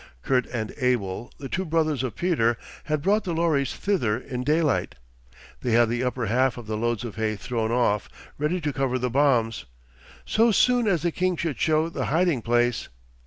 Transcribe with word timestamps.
Kurt 0.23 0.47
and 0.47 0.73
Abel, 0.79 1.31
the 1.37 1.47
two 1.47 1.63
brothers 1.63 2.01
of 2.01 2.15
Peter, 2.15 2.57
had 2.85 3.03
brought 3.03 3.23
the 3.23 3.35
lorries 3.35 3.75
thither 3.75 4.17
in 4.17 4.43
daylight. 4.43 4.95
They 5.61 5.73
had 5.73 5.89
the 5.89 6.03
upper 6.03 6.25
half 6.25 6.57
of 6.57 6.65
the 6.65 6.75
loads 6.75 7.03
of 7.03 7.17
hay 7.17 7.35
thrown 7.35 7.71
off, 7.71 8.09
ready 8.39 8.59
to 8.61 8.73
cover 8.73 8.97
the 8.97 9.11
bombs, 9.11 9.65
so 10.25 10.51
soon 10.51 10.87
as 10.87 11.03
the 11.03 11.11
king 11.11 11.35
should 11.37 11.59
show 11.59 11.87
the 11.87 12.05
hiding 12.05 12.41
place. 12.41 12.89